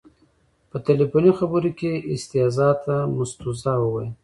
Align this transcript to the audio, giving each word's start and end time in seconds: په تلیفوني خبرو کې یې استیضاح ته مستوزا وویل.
په 0.69 0.77
تلیفوني 0.87 1.31
خبرو 1.39 1.71
کې 1.79 1.91
یې 1.95 2.05
استیضاح 2.13 2.73
ته 2.83 2.95
مستوزا 3.15 3.73
وویل. 3.81 4.11